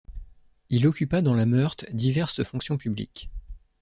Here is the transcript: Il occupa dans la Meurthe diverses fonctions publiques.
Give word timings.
Il 0.71 0.87
occupa 0.87 1.21
dans 1.21 1.35
la 1.35 1.45
Meurthe 1.45 1.85
diverses 1.93 2.41
fonctions 2.41 2.79
publiques. 2.79 3.29